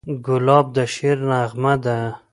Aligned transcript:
ګلاب 0.25 0.65
د 0.75 0.77
شعر 0.93 1.17
نغمه 1.29 1.73
ده. 1.83 1.97